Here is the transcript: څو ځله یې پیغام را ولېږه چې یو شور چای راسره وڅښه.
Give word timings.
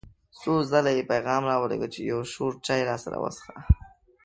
څو 0.39 0.53
ځله 0.71 0.91
یې 0.97 1.03
پیغام 1.11 1.41
را 1.49 1.55
ولېږه 1.61 1.87
چې 1.93 1.99
یو 2.11 2.19
شور 2.33 2.53
چای 2.65 2.81
راسره 2.89 3.17
وڅښه. 3.19 3.55